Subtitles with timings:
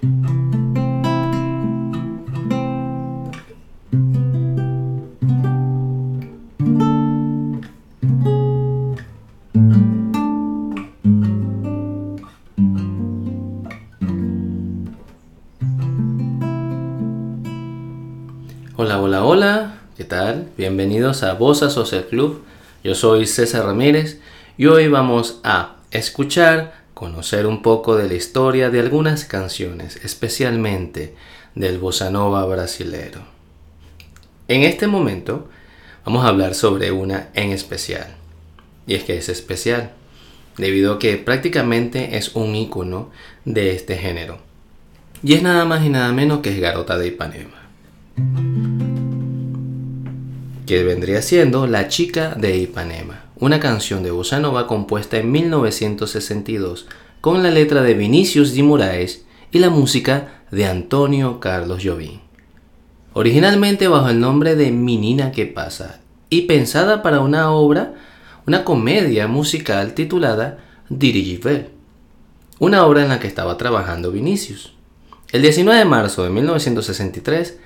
[0.00, 0.10] Hola,
[19.00, 20.48] hola, hola, ¿qué tal?
[20.56, 22.44] Bienvenidos a Bosa Social Club.
[22.84, 24.20] Yo soy César Ramírez
[24.56, 31.14] y hoy vamos a escuchar, conocer un poco de la historia de algunas canciones, especialmente
[31.54, 33.20] del bossa nova brasilero.
[34.48, 35.48] En este momento
[36.04, 38.16] vamos a hablar sobre una en especial.
[38.88, 39.92] Y es que es especial,
[40.56, 43.12] debido a que prácticamente es un icono
[43.44, 44.38] de este género.
[45.22, 47.68] Y es nada más y nada menos que Garota de Ipanema
[50.68, 56.86] que vendría siendo La chica de Ipanema, una canción de bossa compuesta en 1962
[57.22, 62.20] con la letra de Vinicius Di Moraes y la música de Antonio Carlos Jobim.
[63.14, 67.94] Originalmente bajo el nombre de Menina que pasa y pensada para una obra,
[68.46, 70.58] una comedia musical titulada
[70.90, 71.70] Dirigivel,
[72.58, 74.74] una obra en la que estaba trabajando Vinicius.
[75.32, 77.58] El 19 de marzo de 1963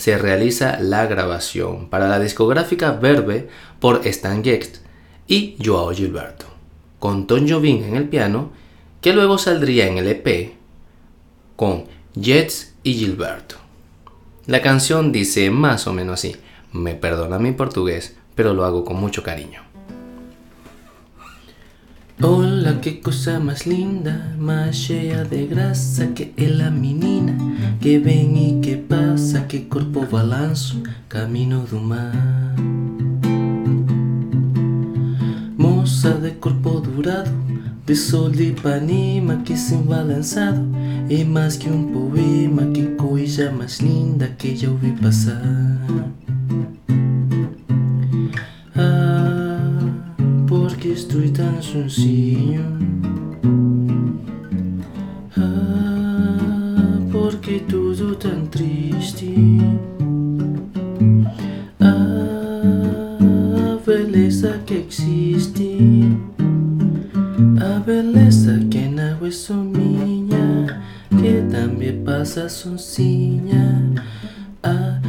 [0.00, 4.80] se realiza la grabación para la discográfica Verbe por Stan Getz
[5.28, 6.46] y Joao Gilberto,
[6.98, 8.50] con Tom Jobim en el piano,
[9.02, 10.54] que luego saldría en el EP
[11.54, 11.84] con
[12.14, 13.56] Jets y Gilberto.
[14.46, 16.34] La canción dice más o menos así,
[16.72, 19.69] me perdona mi portugués, pero lo hago con mucho cariño.
[22.22, 27.34] Hola, qué cosa más linda, más llena de grasa que la menina
[27.80, 32.12] que ven y que pasa, que corpo balanço, camino do mar.
[35.56, 37.30] Moça de corpo dourado,
[37.86, 40.60] de sol de Ipanema que se balançado
[41.08, 45.40] é mais que um poema, que coisa mais linda que já ouvi passar.
[50.88, 52.62] Estoy tan sencillo.
[55.36, 59.34] Ah, porque todo tan triste.
[61.80, 65.76] Ah, beleza que existe.
[67.60, 70.80] A beleza que na é só minha,
[71.10, 73.89] que também passa sozinha.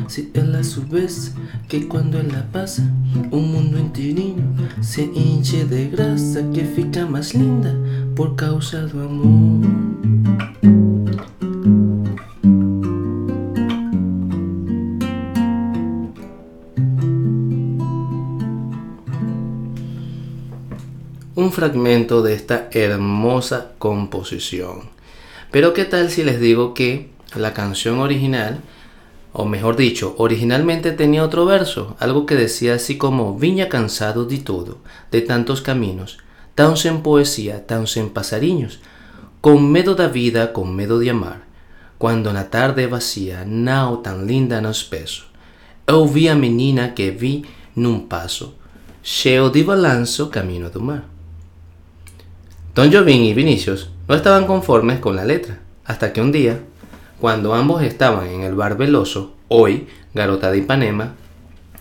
[0.07, 1.33] Si él a su vez,
[1.67, 2.83] que cuando él la pasa,
[3.31, 4.43] un mundo enterino
[4.81, 7.73] se hinche de grasa que fica más linda
[8.15, 9.69] por causa do amor.
[21.35, 24.89] Un fragmento de esta hermosa composición.
[25.51, 28.61] Pero qué tal si les digo que la canción original
[29.33, 34.39] o mejor dicho, originalmente tenía otro verso, algo que decía así como Viña cansado de
[34.39, 34.79] todo,
[35.11, 36.17] de tantos caminos,
[36.55, 38.79] tan sen poesía, tan sen pasariños,
[39.39, 41.43] con medo da vida, con medo de amar,
[41.97, 45.23] cuando na tarde vacía, nao tan linda nos peso,
[45.87, 48.55] eu vi a menina que vi nun paso,
[49.01, 51.07] cheo de balanzo camino do mar.
[52.75, 56.63] Don Jovin y Vinicius no estaban conformes con la letra, hasta que un día
[57.21, 61.13] cuando ambos estaban en el bar Veloso, hoy Garota de Ipanema,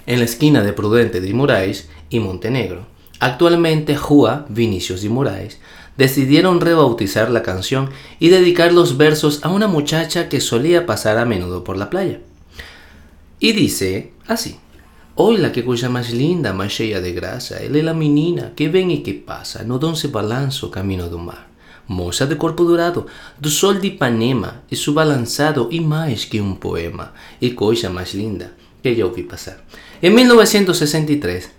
[0.05, 2.87] en la esquina de Prudente de Moraes y Montenegro.
[3.21, 5.59] Actualmente Jua, Vinicius de Moraes,
[5.97, 11.25] decidieron rebautizar la canción y dedicar los versos a una muchacha que solía pasar a
[11.25, 12.21] menudo por la playa.
[13.39, 14.59] Y dice así:
[15.15, 18.69] Hoy la que cosa más linda, más llena de grasa, él es la menina que
[18.69, 21.50] ven y que pasa, no donde balanzo camino do mar
[21.91, 23.07] moça de corpo dourado,
[23.37, 27.13] do sol de Ipanema e su balançado e mais que um poema,
[27.43, 29.59] e coisa mais linda que já ouvi passar.
[30.01, 31.51] En 1963,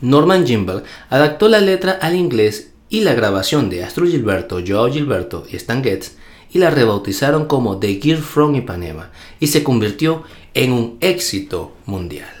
[0.00, 5.44] Norman Gimbel adaptó la letra al inglés y la grabación de Astro Gilberto, Joao Gilberto
[5.50, 6.16] y Stan Getz
[6.50, 12.32] y la rebautizaron como The Gear from Ipanema y se convirtió en un éxito mundial.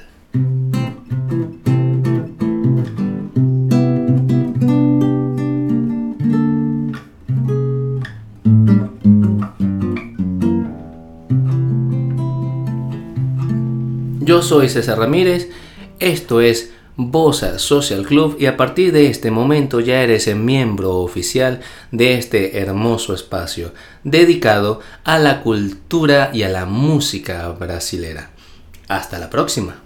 [14.42, 15.50] Soy César Ramírez,
[16.00, 20.96] esto es Bosa Social Club y a partir de este momento ya eres el miembro
[20.96, 21.60] oficial
[21.92, 23.72] de este hermoso espacio
[24.02, 28.30] dedicado a la cultura y a la música brasilera.
[28.88, 29.76] Hasta la próxima.